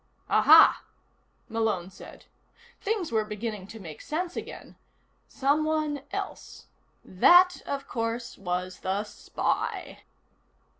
[0.31, 0.83] "Aha,"
[1.47, 2.25] Malone said.
[2.81, 4.75] Things were beginning to make sense again.
[5.27, 6.65] Someone else.
[7.05, 9.99] That, of course, was the spy.